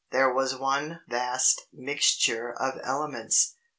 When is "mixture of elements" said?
1.71-3.53